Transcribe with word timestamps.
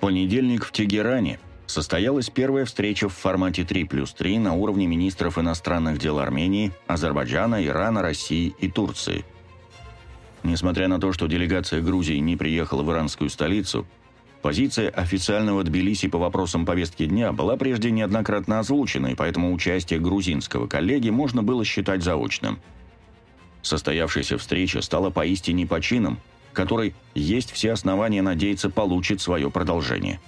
понедельник 0.00 0.64
в 0.64 0.72
Тегеране 0.72 1.38
состоялась 1.66 2.30
первая 2.30 2.64
встреча 2.64 3.08
в 3.08 3.14
формате 3.14 3.64
3 3.64 3.84
плюс 3.84 4.12
3 4.12 4.38
на 4.38 4.54
уровне 4.54 4.86
министров 4.86 5.38
иностранных 5.38 5.98
дел 5.98 6.18
Армении, 6.18 6.72
Азербайджана, 6.86 7.64
Ирана, 7.64 8.02
России 8.02 8.54
и 8.58 8.68
Турции. 8.68 9.24
Несмотря 10.42 10.88
на 10.88 10.98
то, 10.98 11.12
что 11.12 11.26
делегация 11.26 11.82
Грузии 11.82 12.16
не 12.16 12.36
приехала 12.36 12.82
в 12.82 12.90
иранскую 12.90 13.30
столицу, 13.30 13.86
позиция 14.42 14.88
официального 14.88 15.62
Тбилиси 15.62 16.08
по 16.08 16.18
вопросам 16.18 16.64
повестки 16.64 17.04
дня 17.04 17.32
была 17.32 17.56
прежде 17.56 17.90
неоднократно 17.90 18.58
озвучена, 18.58 19.08
и 19.08 19.14
поэтому 19.14 19.52
участие 19.52 20.00
грузинского 20.00 20.66
коллеги 20.66 21.10
можно 21.10 21.42
было 21.42 21.64
считать 21.64 22.02
заочным. 22.02 22.58
Состоявшаяся 23.62 24.38
встреча 24.38 24.80
стала 24.80 25.10
поистине 25.10 25.66
почином, 25.66 26.18
который 26.52 26.94
есть 27.14 27.52
все 27.52 27.72
основания 27.72 28.22
надеяться 28.22 28.70
получит 28.70 29.20
свое 29.20 29.50
продолжение. 29.50 30.20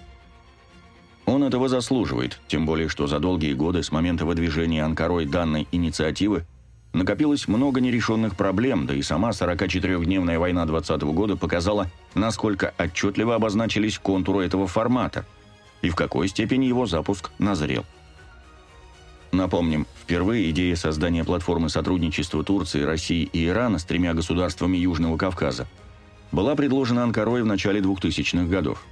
Он 1.25 1.45
этого 1.45 1.69
заслуживает, 1.69 2.41
тем 2.49 2.67
более, 2.67 2.89
что 2.89 3.07
за 3.07 3.19
долгие 3.19 3.53
годы 3.53 3.83
с 3.83 3.93
момента 3.93 4.25
выдвижения 4.25 4.85
Анкарой 4.85 5.25
данной 5.25 5.69
инициативы 5.71 6.45
накопилось 6.93 7.49
много 7.49 7.81
нерешенных 7.81 8.37
проблем, 8.37 8.87
да 8.87 8.95
и 8.95 9.03
сама 9.03 9.31
44-дневная 9.31 10.39
война 10.39 10.67
20 10.67 11.03
-го 11.03 11.13
года 11.13 11.37
показала, 11.37 11.91
насколько 12.15 12.75
отчетливо 12.77 13.37
обозначились 13.37 13.99
контуры 13.99 14.45
этого 14.45 14.67
формата 14.67 15.25
и 15.81 15.91
в 15.91 15.97
какой 15.97 16.29
степени 16.29 16.67
его 16.67 16.87
запуск 16.87 17.31
назрел. 17.39 17.85
Напомним, 19.33 19.87
впервые 20.03 20.51
идея 20.51 20.77
создания 20.77 21.25
платформы 21.25 21.71
сотрудничества 21.71 22.45
Турции, 22.45 22.83
России 22.83 23.23
и 23.33 23.47
Ирана 23.47 23.79
с 23.79 23.85
тремя 23.85 24.13
государствами 24.13 24.77
Южного 24.77 25.17
Кавказа 25.17 25.67
была 26.33 26.57
предложена 26.57 27.05
Анкарой 27.05 27.43
в 27.43 27.47
начале 27.47 27.81
2000-х 27.81 28.47
годов. 28.47 28.85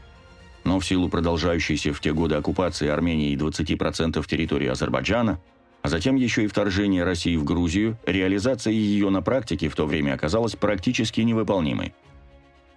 Но 0.62 0.78
в 0.78 0.84
силу 0.84 1.08
продолжающейся 1.08 1.92
в 1.92 2.00
те 2.00 2.12
годы 2.12 2.34
оккупации 2.34 2.88
Армении 2.88 3.36
20% 3.36 4.24
территории 4.28 4.68
Азербайджана, 4.68 5.40
а 5.82 5.88
затем 5.88 6.16
еще 6.16 6.44
и 6.44 6.46
вторжения 6.46 7.02
России 7.02 7.36
в 7.36 7.44
Грузию, 7.44 7.98
реализация 8.04 8.74
ее 8.74 9.08
на 9.08 9.22
практике 9.22 9.70
в 9.70 9.74
то 9.74 9.86
время 9.86 10.12
оказалась 10.12 10.54
практически 10.54 11.22
невыполнимой. 11.22 11.94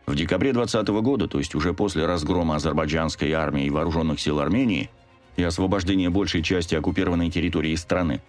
В 0.05 0.15
декабре 0.15 0.53
2020 0.53 1.03
года, 1.03 1.27
то 1.27 1.39
есть 1.39 1.55
уже 1.55 1.73
после 1.73 2.05
разгрома 2.05 2.55
азербайджанской 2.55 3.33
армии 3.33 3.65
и 3.65 3.69
вооруженных 3.69 4.21
сил 4.21 4.39
Армении 4.39 4.89
и 5.35 5.43
освобождения 5.43 6.09
большей 6.09 6.41
части 6.41 6.75
оккупированной 6.75 7.29
территории 7.29 7.75
страны, 7.75 8.21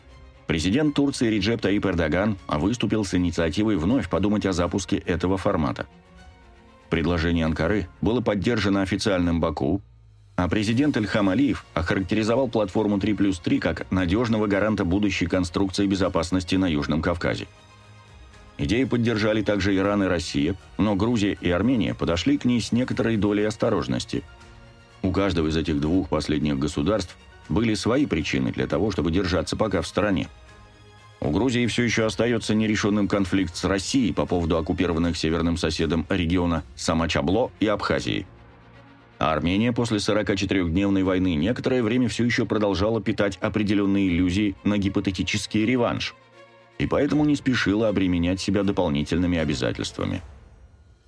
президент 0.49 0.97
Турции 0.97 1.29
Реджеп 1.29 1.61
Таип 1.61 1.87
Эрдоган 1.87 2.37
выступил 2.49 3.05
с 3.05 3.15
инициативой 3.15 3.77
вновь 3.77 4.09
подумать 4.09 4.47
о 4.47 4.53
запуске 4.53 4.97
этого 4.97 5.37
формата– 5.37 5.87
Предложение 6.95 7.45
Анкары 7.45 7.89
было 8.01 8.21
поддержано 8.21 8.81
официальным 8.81 9.41
Баку, 9.41 9.83
а 10.37 10.47
президент 10.47 10.97
Ильхам 10.97 11.29
Алиев 11.29 11.67
охарактеризовал 11.75 12.47
платформу 12.47 13.01
3 13.01 13.15
плюс 13.15 13.41
3 13.41 13.59
как 13.59 13.91
надежного 13.91 14.47
гаранта 14.47 14.85
будущей 14.85 15.27
конструкции 15.27 15.89
безопасности 15.89 16.55
на 16.55 16.71
Южном 16.71 17.03
Кавказе. 17.03 17.49
Идеи 18.59 18.85
поддержали 18.85 19.43
также 19.43 19.75
Иран 19.75 20.05
и 20.05 20.07
Россия, 20.07 20.55
но 20.79 20.95
Грузия 20.95 21.37
и 21.41 21.51
Армения 21.51 21.95
подошли 21.95 22.39
к 22.39 22.45
ней 22.45 22.61
с 22.61 22.71
некоторой 22.71 23.17
долей 23.17 23.43
осторожности. 23.43 24.23
У 25.03 25.11
каждого 25.11 25.49
из 25.49 25.57
этих 25.57 25.81
двух 25.81 26.09
последних 26.09 26.61
государств 26.61 27.17
были 27.49 27.75
свои 27.75 28.07
причины 28.07 28.53
для 28.53 28.69
того, 28.69 28.93
чтобы 28.93 29.11
держаться 29.11 29.57
пока 29.57 29.83
в 29.83 29.89
стороне. 29.89 30.29
У 31.25 31.31
Грузии 31.31 31.67
все 31.67 31.85
еще 31.85 32.05
остается 32.05 32.55
нерешенным 32.55 33.09
конфликт 33.09 33.57
с 33.57 33.65
Россией 33.65 34.13
по 34.13 34.27
поводу 34.27 34.59
оккупированных 34.59 35.17
северным 35.17 35.57
соседом 35.57 36.05
региона 36.11 36.65
Самачабло 36.77 37.51
и 37.61 37.67
Абхазии. 37.67 38.27
А 39.19 39.33
Армения 39.33 39.73
после 39.73 39.97
44-дневной 39.97 41.03
войны 41.03 41.35
некоторое 41.35 41.83
время 41.83 42.11
все 42.11 42.27
еще 42.27 42.45
продолжала 42.45 43.01
питать 43.01 43.39
определенные 43.41 44.09
иллюзии 44.09 44.55
на 44.65 44.77
гипотетический 44.77 45.65
реванш, 45.65 46.15
и 46.79 46.87
поэтому 46.87 47.25
не 47.25 47.37
спешила 47.37 47.89
обременять 47.89 48.39
себя 48.39 48.63
дополнительными 48.63 49.39
обязательствами. 49.39 50.21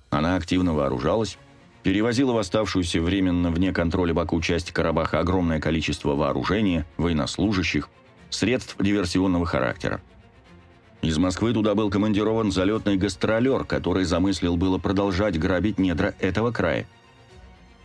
Она 0.09 0.35
активно 0.35 0.73
вооружалась, 0.73 1.37
перевозила 1.83 2.31
в 2.33 2.39
оставшуюся 2.39 3.01
временно 3.01 3.51
вне 3.51 3.71
контроля 3.71 4.15
Баку 4.15 4.41
часть 4.41 4.71
Карабаха 4.71 5.19
огромное 5.19 5.59
количество 5.59 6.15
вооружения, 6.15 6.87
военнослужащих, 6.97 7.87
средств 8.29 8.75
диверсионного 8.79 9.45
характера. 9.45 10.01
Из 11.01 11.17
Москвы 11.17 11.53
туда 11.53 11.75
был 11.75 11.89
командирован 11.89 12.51
залетный 12.51 12.97
гастролер, 12.97 13.63
который 13.63 14.03
замыслил 14.03 14.57
было 14.57 14.77
продолжать 14.77 15.39
грабить 15.39 15.77
недра 15.77 16.15
этого 16.19 16.51
края. 16.51 16.87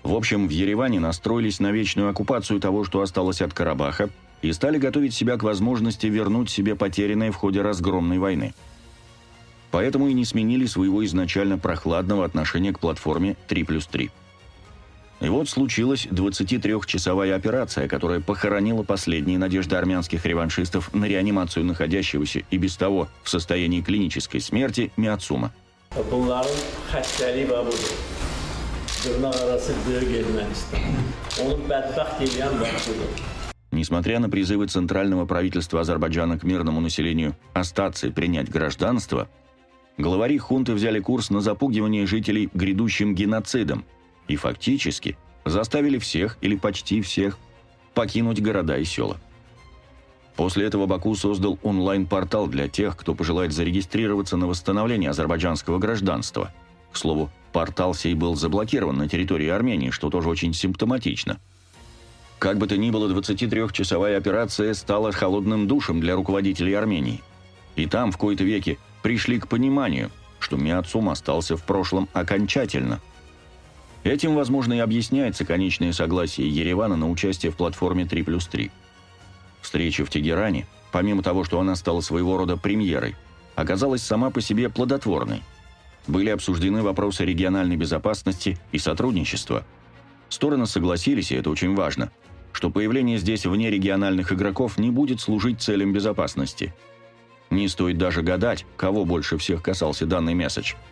В 0.02 0.14
общем, 0.14 0.48
в 0.48 0.50
Ереване 0.50 0.98
настроились 0.98 1.60
на 1.60 1.70
вечную 1.70 2.08
оккупацию 2.08 2.58
того, 2.58 2.84
что 2.84 3.02
осталось 3.02 3.41
от 3.41 3.52
Карабаха, 3.52 4.10
и 4.41 4.52
стали 4.52 4.78
готовить 4.78 5.14
себя 5.14 5.36
к 5.36 5.44
возможности 5.44 6.06
вернуть 6.06 6.50
себе 6.50 6.75
потерянное 6.75 7.31
в 7.31 7.36
ходе 7.36 7.62
разгромной 7.62 8.19
войны. 8.19 8.54
Поэтому 9.70 10.08
и 10.08 10.12
не 10.12 10.25
сменили 10.25 10.66
своего 10.66 11.04
изначально 11.04 11.58
прохладного 11.58 12.25
отношения 12.25 12.72
к 12.72 12.81
платформе 12.81 13.36
3 13.47 13.64
плюс 13.64 13.86
3. 13.86 14.10
И 15.22 15.28
вот 15.28 15.48
случилась 15.48 16.06
23-часовая 16.06 17.36
операция, 17.36 17.86
которая 17.86 18.18
похоронила 18.18 18.82
последние 18.82 19.38
надежды 19.38 19.76
армянских 19.76 20.26
реваншистов 20.26 20.92
на 20.92 21.04
реанимацию 21.04 21.64
находящегося 21.64 22.42
и 22.50 22.56
без 22.58 22.76
того 22.76 23.06
в 23.22 23.30
состоянии 23.30 23.82
клинической 23.82 24.40
смерти 24.40 24.90
Миацума. 24.96 25.52
Несмотря 33.70 34.18
на 34.18 34.28
призывы 34.28 34.66
центрального 34.66 35.24
правительства 35.24 35.82
Азербайджана 35.82 36.36
к 36.36 36.42
мирному 36.42 36.80
населению 36.80 37.36
остаться 37.52 38.08
и 38.08 38.10
принять 38.10 38.50
гражданство, 38.50 39.28
главари 39.98 40.38
хунты 40.38 40.72
взяли 40.72 40.98
курс 40.98 41.30
на 41.30 41.40
запугивание 41.40 42.06
жителей 42.06 42.50
грядущим 42.52 43.14
геноцидом– 43.14 43.84
и 44.32 44.37
фактически 44.37 45.19
заставили 45.44 45.98
всех 45.98 46.38
или 46.41 46.56
почти 46.56 47.03
всех 47.03 47.38
покинуть 47.94 48.41
города 48.41 48.78
и 48.78 48.84
села. 48.84 49.20
После 50.37 50.65
этого 50.65 50.87
Баку 50.87 51.15
создал 51.15 51.59
онлайн-портал 51.62 52.47
для 52.47 52.66
тех, 52.66 52.97
кто 52.97 53.15
пожелает 53.15 53.53
зарегистрироваться 53.53 54.38
на 54.38 54.47
восстановление 54.47 55.10
азербайджанского 55.10 55.78
гражданства. 55.78 56.53
К 56.91 56.97
слову, 56.97 57.31
портал 57.53 57.93
сей 57.93 58.15
был 58.15 58.34
заблокирован 58.34 58.97
на 58.97 59.09
территории 59.09 59.48
Армении, 59.48 59.91
что 59.91 60.09
тоже 60.09 60.31
очень 60.31 60.54
симптоматично. 60.54 61.38
Как 62.38 62.56
бы 62.56 62.66
то 62.66 62.78
ни 62.78 62.91
было, 62.91 63.12
23-часовая 63.12 64.16
операция 64.16 64.72
стала 64.72 65.12
холодным 65.12 65.69
душем 65.69 66.00
для 66.00 66.16
руководителей 66.16 66.72
Армении. 66.72 67.20
И 67.76 67.87
там, 67.87 68.10
в 68.10 68.16
кои-то 68.16 68.44
веки, 68.44 68.78
пришли 69.03 69.38
к 69.38 69.49
пониманию, 69.49 70.10
что 70.38 70.56
Миацум 70.56 71.10
остался 71.10 71.59
в 71.59 71.64
прошлом 71.64 72.09
окончательно– 72.14 73.03
Этим, 74.04 74.34
возможно, 74.34 74.72
и 74.72 74.78
объясняется 74.78 75.44
конечное 75.44 75.92
согласие 75.92 76.48
Еревана 76.48 76.96
на 76.96 77.08
участие 77.08 77.52
в 77.52 77.56
платформе 77.56 78.04
3 78.04 78.22
плюс 78.24 78.46
3. 78.48 78.70
Встреча 79.60 80.04
в 80.04 80.10
Тегеране, 80.10 80.66
помимо 80.90 81.22
того, 81.22 81.44
что 81.44 81.60
она 81.60 81.76
стала 81.76 82.00
своего 82.00 82.36
рода 82.36 82.56
премьерой, 82.56 83.14
оказалась 83.54 84.02
сама 84.02 84.30
по 84.30 84.40
себе 84.40 84.68
плодотворной. 84.68 85.42
Были 86.08 86.30
обсуждены 86.30 86.82
вопросы 86.82 87.24
региональной 87.24 87.76
безопасности 87.76 88.58
и 88.72 88.78
сотрудничества. 88.78 89.64
Стороны 90.28 90.66
согласились, 90.66 91.30
и 91.30 91.36
это 91.36 91.50
очень 91.50 91.76
важно, 91.76 92.10
что 92.50 92.70
появление 92.70 93.19
здесь 93.19 93.46
вне 93.46 93.70
региональных 93.70 94.32
игроков 94.32 94.78
не 94.78 94.90
будет 94.90 95.20
служить 95.20 95.62
целям 95.62 95.92
безопасности. 95.92 96.74
Не 97.50 97.69
стоит 97.69 97.99
даже 97.99 98.22
гадать, 98.22 98.66
кого 98.76 99.04
больше 99.04 99.38
всех 99.38 99.62
касался 99.62 100.06
данный 100.06 100.34
месседж– 100.34 100.75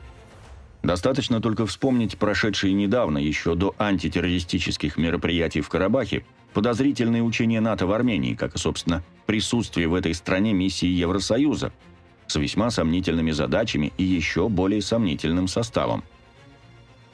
Достаточно 0.83 1.41
только 1.41 1.67
вспомнить 1.67 2.17
прошедшие 2.17 2.73
недавно, 2.73 3.19
еще 3.19 3.55
до 3.55 3.75
антитеррористических 3.79 4.97
мероприятий 4.97 5.61
в 5.61 5.69
Карабахе, 5.69 6.25
подозрительные 6.55 7.23
учения 7.23 7.61
НАТО 7.61 7.87
в 7.87 7.93
Армении, 7.93 8.35
как 8.35 8.55
и, 8.55 8.59
собственно, 8.59 9.03
присутствие 9.27 9.89
в 9.89 9.95
этой 9.95 10.15
стране 10.15 10.53
миссии 10.53 10.89
Евросоюза 10.89 11.73
с 12.27 12.37
весьма 12.37 12.71
сомнительными 12.71 13.31
задачами 13.33 13.93
и 13.99 14.05
еще 14.05 14.49
более 14.49 14.81
сомнительным 14.81 15.49
составом. 15.49 16.03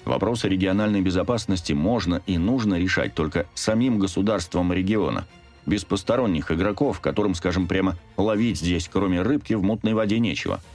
Вопросы 0.05 0.49
региональной 0.49 1.01
безопасности 1.01 1.73
можно 1.73 2.23
и 2.27 2.39
нужно 2.39 2.79
решать 2.79 3.15
только 3.15 3.47
самим 3.55 3.99
государством 3.99 4.73
региона, 4.73 5.27
без 5.65 5.85
посторонних 5.85 6.53
игроков, 6.53 7.01
которым, 7.01 7.35
скажем 7.35 7.67
прямо, 7.67 7.97
ловить 8.17 8.59
здесь, 8.59 8.89
кроме 8.93 9.23
рыбки, 9.23 9.55
в 9.55 9.65
мутной 9.65 9.95
воде 9.95 10.21
нечего– 10.21 10.61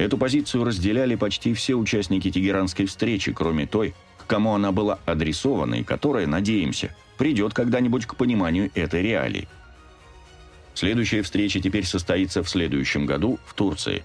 Эту 0.00 0.16
позицию 0.16 0.64
разделяли 0.64 1.14
почти 1.14 1.52
все 1.52 1.74
участники 1.74 2.30
Тегеранской 2.30 2.86
встречи, 2.86 3.34
кроме 3.34 3.66
той, 3.66 3.94
к 4.16 4.26
кому 4.26 4.54
она 4.54 4.72
была 4.72 4.98
адресована 5.04 5.74
и 5.74 5.84
которая, 5.84 6.26
надеемся, 6.26 6.96
придет 7.18 7.52
когда-нибудь 7.52 8.06
к 8.06 8.16
пониманию 8.16 8.70
этой 8.74 9.02
реалии. 9.02 9.46
Следующая 10.72 11.20
встреча 11.20 11.60
теперь 11.60 11.84
состоится 11.84 12.42
в 12.42 12.48
следующем 12.48 13.04
году 13.04 13.38
в 13.44 13.52
Турции. 13.52 14.02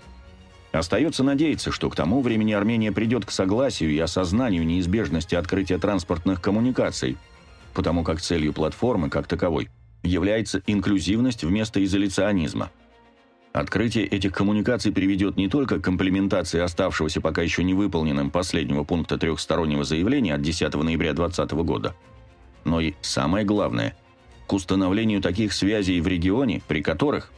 Остается 0.74 1.24
надеяться, 1.24 1.72
что 1.72 1.90
к 1.90 1.96
тому 1.96 2.20
времени 2.20 2.52
Армения 2.52 2.92
придет 2.92 3.26
к 3.26 3.32
согласию 3.32 3.92
и 3.92 4.00
осознанию 4.00 4.66
неизбежности 4.66 5.36
открытия 5.36 5.78
транспортных 5.78 6.42
коммуникаций, 6.42 7.16
потому 7.74 8.04
как 8.04 8.20
целью 8.20 8.52
платформы, 8.52 9.10
как 9.10 9.28
таковой, 9.28 9.70
является 10.04 10.62
инклюзивность 10.68 11.46
вместо 11.46 11.82
изоляционизма. 11.82 12.70
Открытие 13.56 14.06
этих 14.06 14.34
коммуникаций 14.34 14.92
приведет 14.92 15.38
не 15.38 15.48
только 15.48 15.80
к 15.80 15.82
комплементации 15.82 16.60
оставшегося 16.60 17.22
пока 17.22 17.42
еще 17.42 17.64
не 17.64 17.74
выполненным 17.74 18.30
последнего 18.30 18.84
пункта 18.84 19.18
трехстороннего 19.18 19.86
заявления 19.86 20.34
от 20.34 20.42
10 20.42 20.74
ноября 20.74 21.14
2020 21.14 21.52
года, 21.66 21.96
но 22.66 22.82
и, 22.82 22.96
самое 23.00 23.46
главное, 23.46 23.96
к 24.46 24.52
установлению 24.52 25.22
таких 25.22 25.54
связей 25.54 26.02
в 26.02 26.08
регионе, 26.08 26.64
при 26.68 26.82
которых 26.82 27.32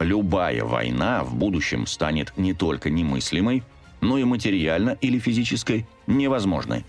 любая 0.00 0.64
война 0.64 1.24
в 1.24 1.34
будущем 1.34 1.86
станет 1.86 2.34
не 2.36 2.52
только 2.52 2.90
немыслимой, 2.90 3.62
но 4.02 4.18
и 4.18 4.24
материально 4.24 4.98
или 5.00 5.18
физической 5.18 5.86
невозможной. 6.06 6.84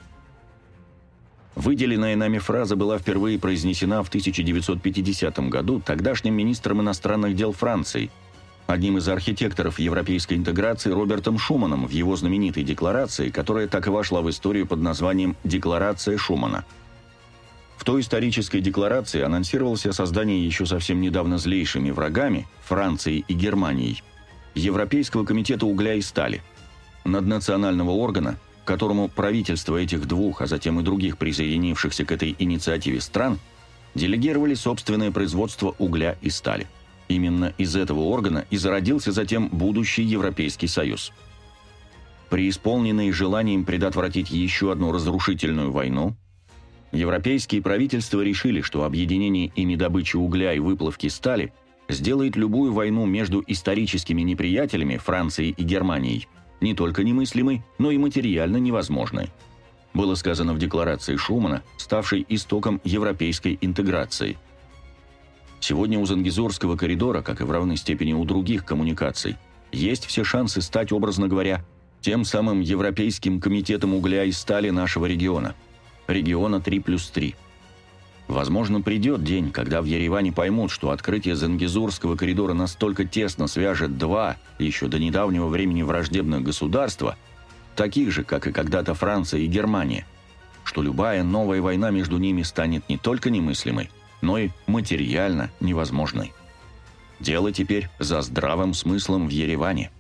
Выделенная 1.56 2.18
нами 2.18 2.40
фраза 2.40 2.76
была 2.76 2.98
впервые 2.98 3.40
произнесена 3.40 4.04
в 4.04 4.10
1950 4.10 5.40
году 5.48 5.80
тогдашним 5.80 6.34
министром 6.34 6.82
иностранных 6.82 7.38
дел 7.38 7.54
Франции– 7.54 8.12
одним 8.70 9.00
из 9.00 9.10
архитекторов 9.10 9.80
европейской 9.80 10.36
интеграции 10.36 10.92
Робертом 10.92 11.40
Шуманом 11.40 11.88
в 11.88 11.90
его 11.90 12.16
знаменитой 12.16 12.64
декларации, 12.64 13.30
которая 13.30 13.68
так 13.68 13.88
и 13.88 13.90
вошла 13.90 14.22
в 14.22 14.30
историю 14.30 14.68
под 14.68 14.80
названием 14.80 15.36
«Декларация 15.44 16.18
Шумана». 16.18 16.66
В 17.78 17.84
той 17.84 18.02
исторической 18.02 18.62
декларации 18.62 19.22
анонсировалось 19.22 19.88
о 19.88 19.94
создании 19.94 20.46
еще 20.46 20.68
совсем 20.68 21.02
недавно 21.02 21.40
злейшими 21.40 21.90
врагами, 21.90 22.48
Францией 22.66 23.26
и 23.28 23.34
Германией, 23.34 24.04
Европейского 24.54 25.26
комитета 25.26 25.66
угля 25.66 25.96
и 25.96 26.02
стали, 26.02 26.44
наднационального 27.06 27.92
органа, 27.92 28.38
которому 28.66 29.08
правительства 29.08 29.78
этих 29.78 30.08
двух, 30.08 30.42
а 30.44 30.48
затем 30.48 30.80
и 30.80 30.84
других 30.84 31.18
присоединившихся 31.18 32.06
к 32.06 32.12
этой 32.12 32.36
инициативе 32.38 33.02
стран, 33.02 33.40
делегировали 33.96 34.54
собственное 34.54 35.10
производство 35.10 35.74
угля 35.80 36.18
и 36.22 36.30
стали– 36.30 36.68
Именно 37.10 37.54
из 37.58 37.76
этого 37.76 38.02
органа 38.02 38.46
и 38.52 38.58
зародился 38.58 39.12
затем 39.12 39.50
будущий 39.50 40.04
Европейский 40.04 40.68
Союз. 40.68 41.12
Преисполненные 42.30 43.12
желанием 43.12 43.66
предотвратить 43.66 44.30
еще 44.30 44.72
одну 44.72 44.92
разрушительную 44.92 45.72
войну, 45.72 46.16
европейские 46.92 47.64
правительства 47.64 48.22
решили, 48.22 48.62
что 48.62 48.84
объединение 48.84 49.52
ими 49.56 49.76
добычи 49.76 50.16
угля 50.16 50.54
и 50.54 50.60
выплавки 50.60 51.08
стали 51.08 51.52
сделает 51.90 52.36
любую 52.36 52.72
войну 52.74 53.08
между 53.08 53.44
историческими 53.48 54.22
неприятелями 54.22 54.98
Францией 54.98 55.56
и 55.58 55.64
Германией 55.64 56.28
не 56.62 56.76
только 56.76 57.04
немыслимой, 57.04 57.64
но 57.80 57.90
и 57.90 57.98
материально 57.98 58.58
невозможной. 58.58 59.30
Было 59.96 60.14
сказано 60.14 60.54
в 60.54 60.60
декларации 60.60 61.16
Шумана, 61.16 61.64
ставшей 61.78 62.24
истоком 62.30 62.80
европейской 62.84 63.58
интеграции– 63.62 64.38
Сегодня 65.60 66.00
у 66.00 66.06
Зангизорского 66.06 66.78
коридора, 66.78 67.22
как 67.22 67.42
и 67.42 67.44
в 67.44 67.52
равной 67.52 67.78
степени 67.78 68.14
у 68.14 68.24
других 68.24 68.66
коммуникаций, 68.66 69.36
есть 69.72 70.06
все 70.06 70.24
шансы 70.24 70.62
стать, 70.62 70.92
образно 70.92 71.28
говоря, 71.28 71.64
тем 72.02 72.24
самым 72.24 72.62
Европейским 72.62 73.42
комитетом 73.42 73.94
угля 73.94 74.24
и 74.24 74.32
стали 74.32 74.70
нашего 74.70 75.06
региона. 75.06 75.56
Региона 76.08 76.60
3 76.62 76.80
плюс 76.80 77.10
3. 77.10 77.36
Возможно, 78.28 78.82
придет 78.82 79.24
день, 79.24 79.52
когда 79.52 79.82
в 79.82 79.86
Ереване 79.86 80.32
поймут, 80.32 80.72
что 80.72 80.92
открытие 80.92 81.36
Зангизурского 81.36 82.16
коридора 82.16 82.54
настолько 82.54 83.04
тесно 83.04 83.48
свяжет 83.48 83.98
два, 83.98 84.38
еще 84.60 84.88
до 84.88 85.00
недавнего 85.00 85.48
времени 85.48 85.82
враждебных 85.82 86.44
государства, 86.44 87.18
таких 87.76 88.12
же, 88.12 88.24
как 88.24 88.48
и 88.48 88.52
когда-то 88.52 88.94
Франция 88.94 89.42
и 89.42 89.48
Германия, 89.48 90.06
что 90.64 90.84
любая 90.84 91.24
новая 91.24 91.62
война 91.62 91.90
между 91.90 92.18
ними 92.18 92.44
станет 92.44 92.88
не 92.88 92.98
только 92.98 93.32
немыслимой, 93.32 93.90
но 94.22 94.38
и 94.38 94.50
материально 94.68 95.52
невозможной. 95.60 96.34
Дело 97.20 97.52
теперь 97.52 97.90
за 98.00 98.22
здравым 98.22 98.74
смыслом 98.74 99.28
в 99.28 99.32
Ереване– 99.32 99.92